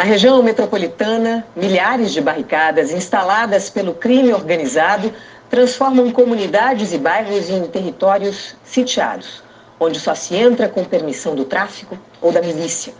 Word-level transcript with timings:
Na 0.00 0.06
região 0.06 0.42
metropolitana, 0.42 1.46
milhares 1.54 2.10
de 2.10 2.22
barricadas 2.22 2.90
instaladas 2.90 3.68
pelo 3.68 3.92
crime 3.92 4.32
organizado 4.32 5.12
transformam 5.50 6.10
comunidades 6.10 6.94
e 6.94 6.96
bairros 6.96 7.50
em 7.50 7.66
territórios 7.66 8.56
sitiados, 8.64 9.42
onde 9.78 10.00
só 10.00 10.14
se 10.14 10.34
entra 10.34 10.70
com 10.70 10.84
permissão 10.84 11.34
do 11.34 11.44
tráfico 11.44 11.98
ou 12.18 12.32
da 12.32 12.40
milícia, 12.40 12.94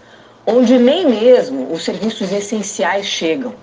onde 0.47 0.79
nem 0.79 1.09
mesmo 1.09 1.73
os 1.73 1.85
serviços 1.85 2.31
essenciais 2.33 3.07
chegam. 3.07 3.55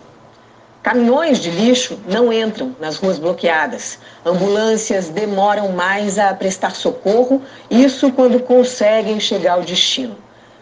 Caminhões 0.82 1.38
de 1.38 1.52
lixo 1.52 2.00
não 2.10 2.34
entram 2.34 2.76
nas 2.80 2.96
ruas 2.98 3.20
bloqueadas. 3.20 4.00
Ambulâncias 4.26 5.10
demoram 5.10 5.74
mais 5.74 6.18
a 6.18 6.34
prestar 6.34 6.74
socorro, 6.74 7.44
isso 7.70 8.12
quando 8.12 8.40
conseguem 8.40 9.20
chegar 9.20 9.54
ao 9.54 9.62
destino. 9.62 10.18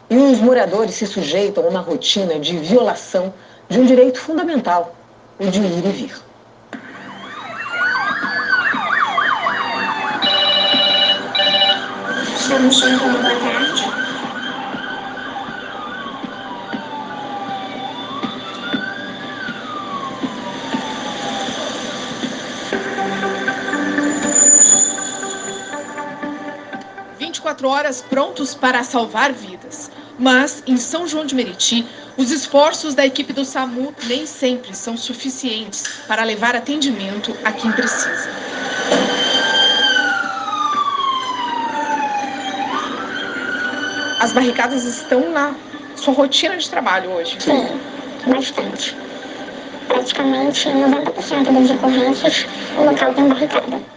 E 0.08 0.18
os 0.18 0.40
moradores 0.40 0.96
se 0.96 1.08
sujeitam 1.08 1.66
a 1.66 1.68
uma 1.68 1.80
rotina 1.80 2.40
de 2.40 2.58
violação 2.58 3.34
de 3.68 3.80
um 3.80 3.86
direito 3.86 4.20
fundamental, 4.20 4.96
o 5.40 5.48
de 5.48 5.60
ir 5.60 5.86
e 5.86 5.92
vir. 5.92 6.16
Estamos 12.38 12.80
chegando, 12.80 13.22
boa 13.22 13.40
tarde. 13.40 13.84
Vinte 27.18 27.38
e 27.38 27.42
quatro 27.42 27.68
horas 27.68 28.04
prontos 28.04 28.54
para 28.54 28.84
salvar 28.84 29.34
vidas. 29.34 29.85
Mas, 30.18 30.64
em 30.66 30.78
São 30.78 31.08
João 31.08 31.26
de 31.26 31.36
Meriti, 31.36 31.86
os 32.18 32.32
esforços 32.32 32.96
da 32.96 33.06
equipe 33.06 33.34
do 33.34 33.44
SAMU 33.44 33.94
nem 34.08 34.26
sempre 34.26 34.74
são 34.74 34.96
suficientes 34.96 35.84
para 36.08 36.24
levar 36.24 36.56
atendimento 36.56 37.36
a 37.44 37.52
quem 37.52 37.72
precisa. 37.72 38.30
As 44.20 44.32
barricadas 44.32 44.86
estão 44.86 45.30
na 45.32 45.54
sua 45.98 46.14
rotina 46.14 46.58
de 46.58 46.70
trabalho 46.70 47.12
hoje? 47.12 47.36
Sim, 47.40 47.68
bastante. 48.26 48.96
Praticamente 49.88 50.70
90% 50.70 51.52
das 51.52 51.70
ocorrências, 51.72 52.48
o 52.78 52.86
local 52.86 53.14
tem 53.14 53.28
barricada. 53.28 53.95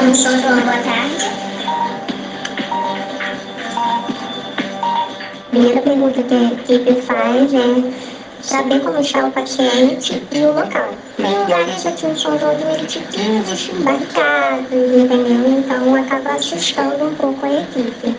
Estamos 0.00 0.18
São 0.18 0.40
João, 0.40 0.60
boa 0.62 0.78
tarde. 0.78 1.24
Primeira 5.50 5.82
pergunta 5.82 6.22
que 6.22 6.34
a 6.34 6.42
equipe 6.52 7.02
faz 7.02 7.52
é 7.52 7.92
saber 8.40 8.80
como 8.80 8.98
está 8.98 9.26
o 9.26 9.30
paciente 9.30 10.22
e 10.32 10.38
o 10.38 10.54
local. 10.54 10.94
Tem 11.18 11.38
lugares 11.38 11.84
aqui 11.84 12.06
em 12.06 12.16
São 12.16 12.38
João 12.38 12.56
do 12.56 12.64
Meriti 12.64 13.00
que 13.10 13.82
barricadas, 13.82 14.72
entendeu? 14.72 15.58
Então 15.58 15.94
acaba 15.94 16.30
assustando 16.30 17.04
um 17.04 17.14
pouco 17.16 17.44
a 17.44 17.60
equipe. 17.60 18.16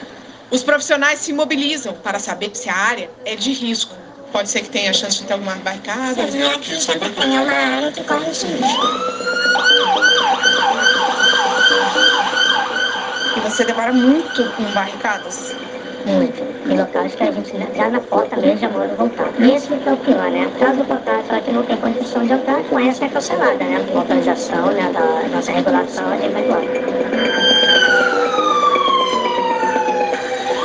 Os 0.52 0.62
profissionais 0.62 1.18
se 1.18 1.34
mobilizam 1.34 1.96
para 1.96 2.20
saber 2.20 2.52
se 2.54 2.70
a 2.70 2.76
área 2.76 3.10
é 3.26 3.36
de 3.36 3.54
risco. 3.54 3.96
Pode 4.32 4.52
ser 4.52 4.62
que 4.62 4.70
tenha 4.70 4.94
chance 4.94 5.18
de 5.18 5.24
ter 5.24 5.34
alguma 5.34 5.56
barricada. 5.56 6.30
Sim, 6.30 6.44
aqui 6.44 6.80
sempre 6.80 7.10
tem 7.10 7.40
uma 7.40 7.52
área 7.52 7.92
que 7.92 8.04
corre 8.04 8.28
risco. 8.28 8.62
E 13.36 13.40
você 13.40 13.64
depara 13.64 13.94
muito 13.94 14.44
com 14.52 14.64
barricadas. 14.74 15.56
Muito. 16.06 16.42
Em 16.70 16.78
locais 16.78 17.14
que 17.16 17.24
a 17.24 17.32
gente 17.32 17.54
já 17.76 17.90
na 17.90 18.00
porta 18.00 18.36
mesmo 18.38 18.60
já 18.60 18.70
manda 18.70 18.94
voltar. 18.96 19.30
E 19.40 19.52
esse 19.52 19.68
que 19.68 19.90
é 19.90 19.94
o 19.94 19.98
pior, 19.98 20.32
né? 20.32 20.50
Caso 20.60 20.78
do 20.78 20.86
contrato 20.86 21.26
ela 21.30 21.42
que 21.42 21.52
não 21.52 21.64
tem 21.64 21.78
condição 21.78 22.26
de 22.26 22.34
entrar, 22.34 22.64
com 22.64 22.80
essa 22.80 23.06
é 23.06 23.10
cancelada, 23.10 23.64
né? 23.64 23.86
Com 23.92 24.00
autorização 24.00 24.66
né? 24.68 24.92
da 24.92 25.28
nossa 25.30 25.52
regulação, 25.52 26.12
a 26.12 26.18
gente 26.18 26.32
vai 26.32 26.44
embora. 26.44 27.82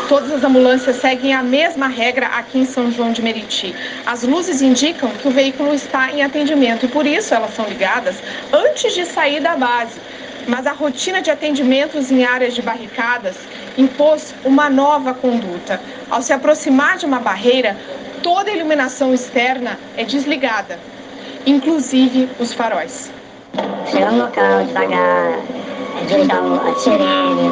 Todas 0.08 0.30
as 0.32 0.44
ambulâncias 0.44 0.96
seguem 0.96 1.34
a 1.34 1.42
mesma 1.42 1.88
regra 1.88 2.26
aqui 2.26 2.60
em 2.60 2.64
São 2.64 2.90
João 2.90 3.12
de 3.12 3.20
Meriti. 3.20 3.74
As 4.06 4.22
luzes 4.22 4.62
indicam 4.62 5.10
que 5.10 5.26
o 5.26 5.30
veículo 5.30 5.74
está 5.74 6.10
em 6.12 6.22
atendimento 6.22 6.86
e 6.86 6.88
por 6.88 7.04
isso 7.04 7.34
elas 7.34 7.52
são 7.54 7.66
ligadas 7.66 8.16
antes 8.52 8.94
de 8.94 9.04
sair 9.04 9.40
da 9.40 9.56
base. 9.56 10.00
Mas 10.46 10.66
a 10.66 10.72
rotina 10.72 11.20
de 11.20 11.30
atendimentos 11.30 12.10
em 12.10 12.24
áreas 12.24 12.54
de 12.54 12.62
barricadas 12.62 13.36
impôs 13.76 14.34
uma 14.44 14.70
nova 14.70 15.12
conduta. 15.12 15.80
Ao 16.08 16.22
se 16.22 16.32
aproximar 16.32 16.98
de 16.98 17.06
uma 17.06 17.18
barreira, 17.18 17.76
toda 18.22 18.50
a 18.50 18.54
iluminação 18.54 19.12
externa 19.12 19.78
é 19.96 20.04
desligada, 20.04 20.78
inclusive 21.44 22.28
os 22.38 22.52
faróis. 22.52 23.10
Chegar 23.90 24.12
no 24.12 24.18
local 24.18 24.64
devagar, 24.64 25.38
desligar 26.06 26.42
a 26.42 26.74
sirene, 26.76 27.48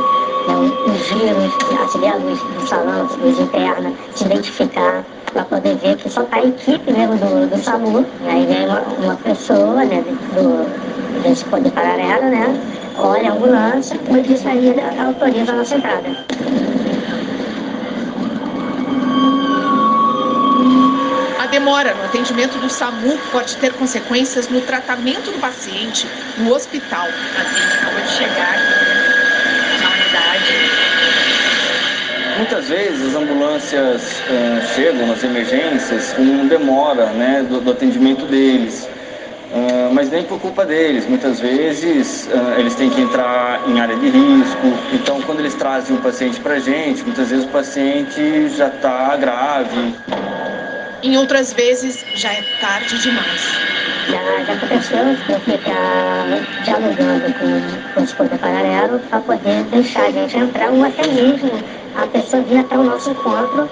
né, 0.47 0.55
os 0.87 1.07
giros, 1.09 1.83
acender 1.83 2.13
a 2.13 2.17
luz 2.17 2.39
do 2.41 2.69
salão, 2.69 3.09
luz 3.19 3.39
interna, 3.41 3.93
se 4.15 4.25
identificar, 4.25 5.05
para 5.33 5.45
poder 5.45 5.75
ver 5.77 5.97
que 5.97 6.09
só 6.09 6.23
está 6.23 6.37
a 6.37 6.45
equipe 6.45 6.93
mesmo 6.93 7.17
do, 7.17 7.49
do 7.49 7.59
SAMU. 7.63 8.07
Aí 8.29 8.47
vem 8.47 8.67
uma, 8.67 8.81
uma 8.81 9.17
pessoa 9.17 9.85
né, 9.85 10.05
do, 10.35 11.23
desse 11.23 11.45
poder 11.47 11.71
paralelo, 11.73 12.31
né? 12.31 12.61
Olha 12.97 13.31
a 13.31 13.33
ambulância, 13.33 13.99
como 13.99 14.19
eu 14.19 14.23
disse 14.23 14.47
aí, 14.47 14.69
ele 14.69 14.81
autoriza 15.01 15.53
a 15.53 15.57
nossa 15.57 15.77
entrada. 15.77 16.17
A 21.41 21.47
demora 21.47 21.93
no 21.95 22.05
atendimento 22.05 22.57
do 22.59 22.71
SAMU 22.71 23.19
pode 23.33 23.57
ter 23.57 23.73
consequências 23.73 24.49
no 24.49 24.61
tratamento 24.61 25.33
do 25.33 25.41
paciente 25.41 26.07
no 26.39 26.55
hospital. 26.55 27.07
A 27.07 27.45
gente 27.45 27.77
acabou 27.79 28.01
de 28.01 28.11
chegar 28.11 28.57
na 29.83 29.91
unidade. 29.91 30.85
Muitas 32.37 32.69
vezes 32.69 33.09
as 33.09 33.15
ambulâncias 33.21 34.23
eh, 34.31 34.63
chegam 34.75 35.07
nas 35.07 35.23
emergências 35.23 36.13
com 36.13 36.47
demora 36.47 37.07
né, 37.07 37.45
do, 37.49 37.61
do 37.61 37.73
atendimento 37.73 38.25
deles. 38.27 38.89
Ah, 39.55 39.89
mas 39.93 40.11
nem 40.11 40.25
por 40.25 40.41
culpa 40.41 40.67
deles. 40.67 41.07
Muitas 41.07 41.39
vezes 41.39 42.29
ah, 42.33 42.59
eles 42.59 42.75
têm 42.75 42.91
que 42.91 43.01
entrar 43.01 43.63
em 43.69 43.79
área 43.79 43.97
de 43.97 44.09
risco. 44.09 44.67
Então, 44.93 45.23
quando 45.23 45.39
eles 45.39 45.55
trazem 45.55 45.97
um 45.97 46.01
paciente 46.01 46.41
para 46.41 46.55
a 46.55 46.59
gente, 46.59 47.05
muitas 47.05 47.31
vezes 47.31 47.45
o 47.45 47.49
paciente 47.49 48.49
já 48.49 48.67
está 48.67 49.17
grave. 49.17 49.95
Em 51.05 51.17
outras 51.17 51.53
vezes, 51.53 52.05
já 52.17 52.33
é 52.33 52.43
tarde 52.61 52.99
demais. 52.99 53.43
Já, 54.09 54.45
já 54.45 54.53
aconteceu 54.55 54.99
que 55.25 55.33
eu 55.33 55.41
ficar 55.41 56.27
dialogando 56.65 57.33
com, 57.35 57.95
com 57.95 58.03
os 58.03 58.13
poder 58.13 58.39
paralelo 58.39 58.99
para 59.09 59.21
poder 59.21 59.63
deixar 59.71 60.07
a 60.07 60.11
gente 60.11 60.37
entrar 60.37 60.71
ou 60.71 60.85
até 60.85 61.07
mesmo 61.07 61.51
a 61.95 62.07
pessoa 62.09 62.43
vir 62.43 62.59
até 62.59 62.77
o 62.77 62.83
nosso 62.83 63.11
encontro 63.11 63.69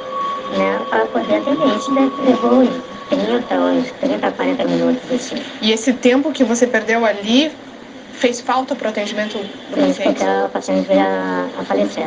né, 0.56 0.78
para 0.88 1.06
poder 1.06 1.37
atender. 1.37 1.76
Isso 1.76 1.93
levou 1.93 2.91
30, 3.16 3.54
uns 3.54 3.90
30 4.00 4.26
a 4.26 4.32
40 4.32 4.64
minutos 4.64 5.12
assim. 5.12 5.36
E 5.60 5.72
esse 5.72 5.92
tempo 5.92 6.32
que 6.32 6.44
você 6.44 6.66
perdeu 6.66 7.04
ali 7.04 7.50
fez 8.14 8.40
falta 8.40 8.74
para 8.74 8.86
o 8.86 8.90
atendimento 8.90 9.38
do 9.38 9.74
Fez 9.74 9.96
paciente? 9.98 10.18
porque 10.18 10.24
o 10.24 10.48
paciente 10.48 10.86
veio 10.88 11.00
a, 11.00 11.48
a 11.58 11.64
falecer. 11.64 12.06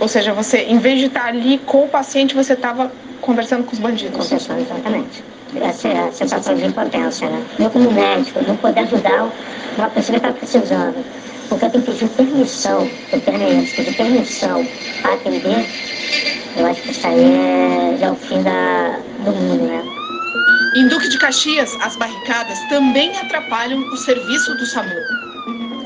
Ou 0.00 0.08
seja, 0.08 0.32
você, 0.32 0.58
em 0.62 0.78
vez 0.78 0.98
de 0.98 1.06
estar 1.06 1.26
ali 1.26 1.58
com 1.58 1.84
o 1.84 1.88
paciente, 1.88 2.34
você 2.34 2.54
estava 2.54 2.90
conversando 3.20 3.64
com 3.64 3.72
os 3.72 3.78
bandidos. 3.78 4.16
Concessão, 4.16 4.58
exatamente. 4.58 5.22
Essa 5.60 5.88
é 5.88 6.08
a 6.08 6.12
sensação 6.12 6.56
de 6.56 6.64
impotência, 6.66 7.28
né? 7.28 7.42
Eu 7.60 7.70
como 7.70 7.90
médico, 7.92 8.40
não 8.46 8.56
poder 8.56 8.80
ajudar 8.80 9.30
uma 9.78 9.88
pessoa 9.90 10.18
que 10.18 10.26
está 10.26 10.32
precisando. 10.36 11.04
Porque 11.48 11.64
eu 11.64 11.70
tenho 11.70 11.84
que 11.84 11.92
pedir 11.92 12.08
permissão, 12.08 12.90
eu 13.12 13.20
tenho 13.20 13.64
que 13.64 13.76
pedir 13.76 13.94
permissão 13.96 14.66
para 15.00 15.14
atender, 15.14 15.64
eu 16.56 16.66
acho 16.66 16.82
que 16.82 16.90
isso 16.90 17.06
aí 17.06 17.34
é 17.34 17.96
já 18.00 18.06
é 18.06 18.10
o 18.10 18.16
fim 18.16 18.42
da, 18.42 18.98
do 19.24 19.30
mundo, 19.30 19.62
né? 19.64 19.93
Em 20.74 20.88
Duque 20.88 21.08
de 21.08 21.16
Caxias, 21.18 21.72
as 21.82 21.94
barricadas 21.94 22.58
também 22.68 23.16
atrapalham 23.16 23.78
o 23.78 23.96
serviço 23.96 24.56
do 24.56 24.66
SAMU. 24.66 24.90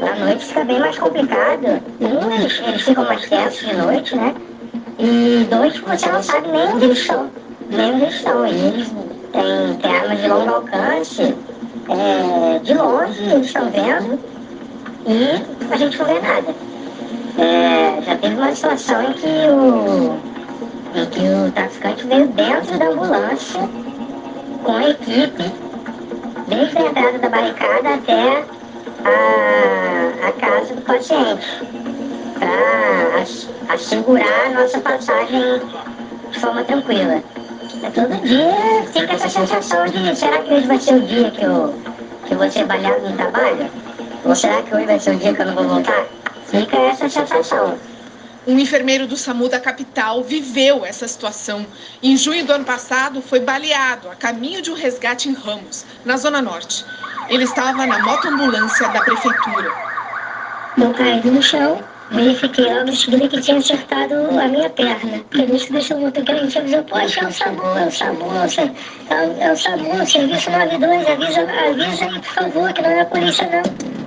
À 0.00 0.16
noite 0.16 0.46
fica 0.46 0.64
bem 0.64 0.80
mais 0.80 0.98
complicado. 0.98 1.82
Um, 2.00 2.32
eles, 2.32 2.58
eles 2.66 2.80
ficam 2.80 3.04
mais 3.04 3.28
tensos 3.28 3.68
de 3.68 3.76
noite, 3.76 4.16
né? 4.16 4.34
E 4.98 5.46
dois, 5.50 5.78
você 5.78 6.10
não 6.10 6.22
sabe 6.22 6.48
nem 6.48 6.68
onde 6.68 6.84
eles 6.86 6.98
estão. 7.00 7.30
Nem 7.68 7.92
onde 7.92 8.02
eles 8.04 8.14
estão. 8.14 8.46
Eles 8.46 8.88
têm, 9.32 9.74
têm 9.82 9.94
armas 9.94 10.20
de 10.22 10.28
longo 10.28 10.54
alcance. 10.54 11.34
É, 11.90 12.58
de 12.60 12.72
longe 12.72 13.22
eles 13.24 13.46
estão 13.46 13.70
vendo. 13.70 14.18
E 15.06 15.70
a 15.70 15.76
gente 15.76 15.98
não 15.98 16.06
vê 16.06 16.18
nada. 16.18 16.54
É, 17.36 18.02
já 18.06 18.16
teve 18.16 18.34
uma 18.36 18.54
situação 18.54 19.02
em 19.02 19.12
que 19.12 19.26
o, 19.26 20.18
em 20.98 21.06
que 21.10 21.20
o 21.20 21.52
traficante 21.52 22.06
veio 22.06 22.26
dentro 22.28 22.78
da 22.78 22.86
ambulância 22.86 23.68
com 24.64 24.72
a 24.72 24.90
equipe, 24.90 25.52
desde 26.48 26.78
a 26.78 26.82
entrada 26.82 27.18
da 27.18 27.28
barricada 27.28 27.94
até 27.94 28.44
a, 29.04 30.28
a 30.28 30.32
casa 30.32 30.74
do 30.74 30.82
paciente. 30.82 31.46
para 32.38 33.74
assegurar 33.74 34.46
a 34.46 34.50
nossa 34.50 34.80
passagem 34.80 35.60
de 36.30 36.38
forma 36.38 36.64
tranquila. 36.64 37.22
É 37.82 37.90
todo 37.90 38.22
dia 38.22 38.82
fica 38.92 39.12
essa 39.12 39.28
sensação 39.28 39.86
de 39.86 40.16
será 40.16 40.38
que 40.38 40.54
hoje 40.54 40.66
vai 40.66 40.78
ser 40.78 40.94
o 40.94 41.00
dia 41.02 41.30
que 41.30 41.44
eu, 41.44 41.74
que 42.26 42.34
eu 42.34 42.38
vou 42.38 42.50
ser 42.50 42.64
baleado 42.64 43.08
no 43.08 43.16
trabalho? 43.16 43.70
Ou 44.24 44.34
será 44.34 44.62
que 44.62 44.74
hoje 44.74 44.86
vai 44.86 44.98
ser 44.98 45.14
o 45.14 45.18
dia 45.18 45.34
que 45.34 45.42
eu 45.42 45.46
não 45.46 45.54
vou 45.54 45.64
voltar? 45.64 46.06
Fica 46.46 46.76
essa 46.76 47.08
sensação. 47.08 47.78
Um 48.48 48.58
enfermeiro 48.58 49.06
do 49.06 49.14
SAMU 49.14 49.46
da 49.46 49.60
capital 49.60 50.24
viveu 50.24 50.82
essa 50.82 51.06
situação. 51.06 51.66
Em 52.02 52.16
junho 52.16 52.46
do 52.46 52.52
ano 52.54 52.64
passado, 52.64 53.20
foi 53.20 53.40
baleado 53.40 54.08
a 54.08 54.14
caminho 54.14 54.62
de 54.62 54.70
um 54.70 54.74
resgate 54.74 55.28
em 55.28 55.34
Ramos, 55.34 55.84
na 56.02 56.16
Zona 56.16 56.40
Norte. 56.40 56.82
Ele 57.28 57.44
estava 57.44 57.86
na 57.86 57.98
motoambulância 57.98 58.88
da 58.88 59.02
prefeitura. 59.02 59.70
Eu 60.78 60.94
caí 60.94 61.20
no 61.26 61.42
chão, 61.42 61.84
verifiquei 62.10 62.68
em 62.68 62.96
seguida 62.96 63.28
que 63.28 63.38
tinha 63.38 63.58
acertado 63.58 64.14
a 64.14 64.48
minha 64.48 64.70
perna. 64.70 65.18
Por 65.30 65.40
isso 65.40 65.70
deixou 65.70 65.98
o 65.98 66.00
motoqueirante 66.00 66.58
avisou, 66.58 66.82
poxa, 66.84 67.20
é 67.20 67.26
o 67.26 67.32
SAMU, 67.32 67.62
é 67.76 67.86
o 67.86 67.90
SAMU, 67.90 68.30
é, 69.10 69.44
é 69.44 69.52
o 69.52 69.56
SAMU, 69.58 70.02
o 70.02 70.06
serviço 70.06 70.50
92, 70.50 71.06
avisa, 71.06 71.40
avisa 71.42 72.04
aí, 72.06 72.18
por 72.18 72.32
favor, 72.32 72.72
que 72.72 72.80
não 72.80 72.88
é 72.88 73.00
a 73.02 73.04
polícia 73.04 73.46
não. 73.46 73.97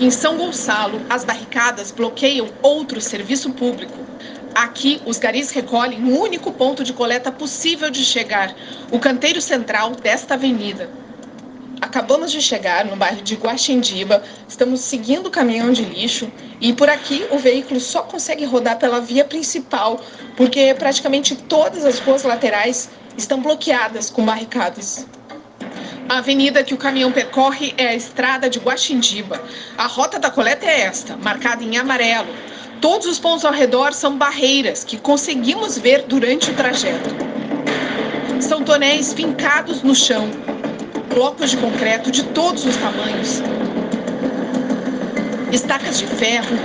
Em 0.00 0.10
São 0.10 0.36
Gonçalo, 0.36 1.00
as 1.08 1.24
barricadas 1.24 1.92
bloqueiam 1.92 2.48
outro 2.60 3.00
serviço 3.00 3.52
público. 3.52 3.94
Aqui, 4.52 5.00
os 5.06 5.18
garis 5.18 5.50
recolhem 5.52 6.02
um 6.02 6.18
único 6.18 6.52
ponto 6.52 6.82
de 6.82 6.92
coleta 6.92 7.30
possível 7.30 7.90
de 7.90 8.04
chegar, 8.04 8.56
o 8.90 8.98
canteiro 8.98 9.40
central 9.40 9.92
desta 9.92 10.34
avenida. 10.34 10.90
Acabamos 11.80 12.32
de 12.32 12.42
chegar 12.42 12.84
no 12.84 12.96
bairro 12.96 13.22
de 13.22 13.36
Guaxindiba, 13.36 14.24
estamos 14.48 14.80
seguindo 14.80 15.28
o 15.28 15.30
caminhão 15.30 15.72
de 15.72 15.84
lixo 15.84 16.28
e 16.60 16.72
por 16.72 16.88
aqui 16.88 17.24
o 17.30 17.38
veículo 17.38 17.78
só 17.78 18.02
consegue 18.02 18.44
rodar 18.44 18.78
pela 18.78 19.00
via 19.00 19.24
principal, 19.24 20.00
porque 20.36 20.74
praticamente 20.74 21.36
todas 21.36 21.84
as 21.84 22.00
ruas 22.00 22.24
laterais 22.24 22.90
estão 23.16 23.40
bloqueadas 23.40 24.10
com 24.10 24.24
barricadas. 24.24 25.06
A 26.08 26.18
avenida 26.18 26.62
que 26.62 26.74
o 26.74 26.78
caminhão 26.78 27.10
percorre 27.10 27.74
é 27.78 27.88
a 27.88 27.94
estrada 27.94 28.48
de 28.50 28.58
Guaxindiba. 28.58 29.42
A 29.76 29.86
rota 29.86 30.18
da 30.18 30.30
coleta 30.30 30.66
é 30.66 30.82
esta, 30.82 31.16
marcada 31.16 31.64
em 31.64 31.78
amarelo. 31.78 32.28
Todos 32.80 33.06
os 33.06 33.18
pontos 33.18 33.44
ao 33.44 33.52
redor 33.52 33.94
são 33.94 34.18
barreiras 34.18 34.84
que 34.84 34.98
conseguimos 34.98 35.78
ver 35.78 36.04
durante 36.06 36.50
o 36.50 36.54
trajeto. 36.54 37.14
São 38.38 38.62
tonéis 38.62 39.14
fincados 39.14 39.82
no 39.82 39.94
chão, 39.94 40.30
blocos 41.08 41.50
de 41.50 41.56
concreto 41.56 42.10
de 42.10 42.22
todos 42.24 42.66
os 42.66 42.76
tamanhos, 42.76 43.42
estacas 45.50 45.96
de 45.96 46.06
ferro, 46.06 46.58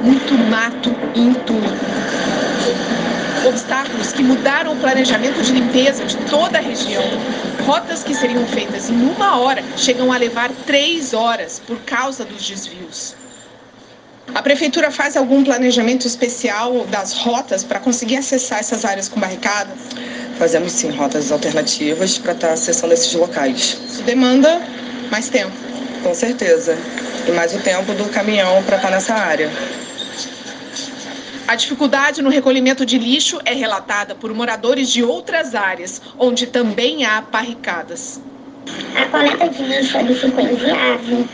muito 0.00 0.38
mato 0.38 0.96
e 1.14 1.20
entulho. 1.20 1.80
Obstáculos 3.46 4.12
que 4.12 4.24
mudaram 4.24 4.72
o 4.72 4.76
planejamento 4.76 5.40
de 5.40 5.52
limpeza 5.52 6.04
de 6.04 6.16
toda 6.28 6.58
a 6.58 6.60
região. 6.60 7.04
Rotas 7.64 8.02
que 8.02 8.12
seriam 8.12 8.44
feitas 8.46 8.90
em 8.90 9.00
uma 9.00 9.38
hora 9.38 9.62
chegam 9.76 10.12
a 10.12 10.16
levar 10.16 10.50
três 10.66 11.14
horas 11.14 11.62
por 11.64 11.78
causa 11.82 12.24
dos 12.24 12.44
desvios. 12.44 13.14
A 14.34 14.42
prefeitura 14.42 14.90
faz 14.90 15.16
algum 15.16 15.44
planejamento 15.44 16.08
especial 16.08 16.84
das 16.86 17.12
rotas 17.12 17.62
para 17.62 17.78
conseguir 17.78 18.16
acessar 18.16 18.58
essas 18.58 18.84
áreas 18.84 19.08
com 19.08 19.20
barricadas? 19.20 19.78
Fazemos 20.38 20.72
sim 20.72 20.90
rotas 20.90 21.30
alternativas 21.30 22.18
para 22.18 22.32
estar 22.32 22.52
acessando 22.52 22.92
esses 22.94 23.14
locais. 23.14 23.78
Isso 23.88 24.02
demanda 24.02 24.60
mais 25.08 25.28
tempo. 25.28 25.52
Com 26.02 26.14
certeza. 26.14 26.76
E 27.28 27.30
mais 27.30 27.54
o 27.54 27.60
tempo 27.60 27.94
do 27.94 28.06
caminhão 28.10 28.62
para 28.64 28.76
estar 28.76 28.90
nessa 28.90 29.14
área. 29.14 29.50
A 31.48 31.54
dificuldade 31.54 32.22
no 32.22 32.28
recolhimento 32.28 32.84
de 32.84 32.98
lixo 32.98 33.40
é 33.44 33.54
relatada 33.54 34.16
por 34.16 34.34
moradores 34.34 34.90
de 34.90 35.04
outras 35.04 35.54
áreas, 35.54 36.02
onde 36.18 36.48
também 36.48 37.04
há 37.04 37.20
barricadas. 37.20 38.20
A 38.96 39.06
coleta 39.06 39.48
de 39.48 39.62
lixo 39.62 39.96
ali 39.96 40.12
ficou 40.12 40.42
inviável, 40.42 41.24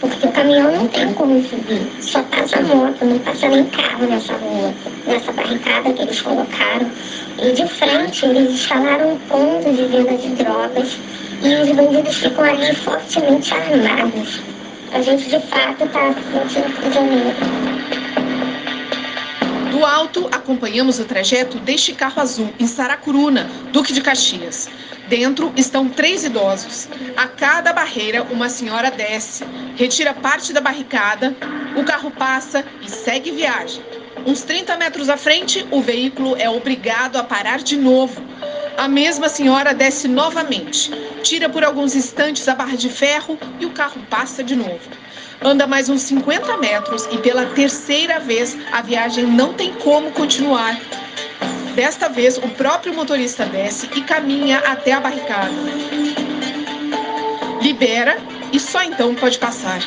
porque 0.00 0.26
o 0.26 0.32
caminhão 0.32 0.76
não 0.76 0.86
tem 0.86 1.14
como 1.14 1.42
subir, 1.48 1.80
só 2.02 2.22
passa 2.24 2.60
moto, 2.60 3.02
não 3.06 3.18
passa 3.20 3.48
nem 3.48 3.64
carro 3.70 4.06
nessa 4.06 4.34
rua, 4.34 4.74
nessa 5.06 5.32
barricada 5.32 5.92
que 5.94 6.02
eles 6.02 6.20
colocaram. 6.20 6.90
E 7.38 7.52
de 7.52 7.66
frente 7.66 8.26
eles 8.26 8.50
instalaram 8.50 9.14
um 9.14 9.18
ponto 9.20 9.72
de 9.72 9.84
venda 9.86 10.14
de 10.14 10.28
drogas 10.28 10.98
e 11.42 11.54
os 11.54 11.72
bandidos 11.74 12.16
ficam 12.16 12.44
ali 12.44 12.74
fortemente 12.74 13.54
armados. 13.54 14.42
A 14.92 15.00
gente 15.00 15.26
de 15.30 15.40
fato 15.40 15.84
está 15.84 16.12
sentindo 16.12 16.76
prisioneiro. 16.76 17.71
Do 19.82 19.86
alto, 19.86 20.28
acompanhamos 20.30 21.00
o 21.00 21.04
trajeto 21.04 21.58
deste 21.58 21.92
carro 21.92 22.22
azul 22.22 22.54
em 22.56 22.68
Saracuruna, 22.68 23.50
Duque 23.72 23.92
de 23.92 24.00
Caxias. 24.00 24.68
Dentro 25.08 25.52
estão 25.56 25.88
três 25.88 26.22
idosos. 26.22 26.88
A 27.16 27.26
cada 27.26 27.72
barreira, 27.72 28.22
uma 28.30 28.48
senhora 28.48 28.92
desce, 28.92 29.42
retira 29.74 30.14
parte 30.14 30.52
da 30.52 30.60
barricada, 30.60 31.34
o 31.76 31.82
carro 31.82 32.12
passa 32.12 32.64
e 32.80 32.88
segue 32.88 33.32
viagem. 33.32 33.82
Uns 34.24 34.42
30 34.42 34.76
metros 34.76 35.08
à 35.08 35.16
frente, 35.16 35.66
o 35.72 35.80
veículo 35.80 36.36
é 36.36 36.48
obrigado 36.48 37.16
a 37.16 37.24
parar 37.24 37.58
de 37.58 37.76
novo. 37.76 38.22
A 38.76 38.88
mesma 38.88 39.28
senhora 39.28 39.74
desce 39.74 40.08
novamente, 40.08 40.90
tira 41.22 41.48
por 41.48 41.62
alguns 41.62 41.94
instantes 41.94 42.48
a 42.48 42.54
barra 42.54 42.76
de 42.76 42.88
ferro 42.88 43.38
e 43.60 43.66
o 43.66 43.70
carro 43.70 44.00
passa 44.08 44.42
de 44.42 44.56
novo. 44.56 44.80
Anda 45.44 45.66
mais 45.66 45.88
uns 45.88 46.02
50 46.02 46.56
metros 46.58 47.06
e 47.12 47.18
pela 47.18 47.46
terceira 47.46 48.18
vez 48.18 48.56
a 48.72 48.80
viagem 48.80 49.26
não 49.26 49.54
tem 49.54 49.72
como 49.74 50.10
continuar. 50.12 50.80
Desta 51.74 52.08
vez, 52.08 52.38
o 52.38 52.48
próprio 52.50 52.94
motorista 52.94 53.44
desce 53.46 53.88
e 53.94 54.02
caminha 54.02 54.58
até 54.58 54.92
a 54.92 55.00
barricada. 55.00 55.52
Libera 57.60 58.16
e 58.52 58.58
só 58.60 58.82
então 58.82 59.14
pode 59.14 59.38
passar. 59.38 59.80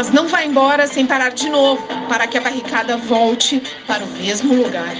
Mas 0.00 0.10
não 0.10 0.26
vai 0.26 0.46
embora 0.46 0.86
sem 0.86 1.06
parar 1.06 1.28
de 1.28 1.50
novo, 1.50 1.86
para 2.08 2.26
que 2.26 2.38
a 2.38 2.40
barricada 2.40 2.96
volte 2.96 3.62
para 3.86 4.02
o 4.02 4.06
mesmo 4.06 4.54
lugar. 4.54 4.96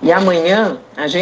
E 0.00 0.10
amanhã 0.10 0.78
a 0.96 1.06
gente 1.06 1.10